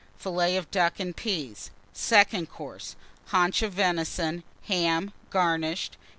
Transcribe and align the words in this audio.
Fillets 0.17 0.57
of 0.57 0.71
Ducks 0.71 0.99
and 0.99 1.15
Peas. 1.15 1.69
Second 1.93 2.49
Course. 2.49 2.95
Haunch 3.27 3.61
of 3.61 3.73
Venison. 3.73 4.41
Ham, 4.63 5.13
garnished. 5.29 5.95